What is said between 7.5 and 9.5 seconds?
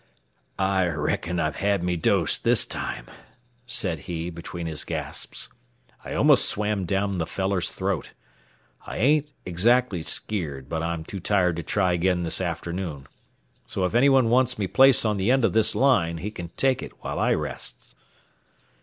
throat. I ain't